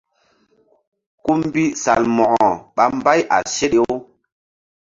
Kú 1.23 1.31
mbi 1.41 1.63
Salmo̧ko 1.83 2.47
ɓa 2.75 2.83
mbay 2.97 3.19
a 3.35 3.37
seɗe-u. 3.55 3.91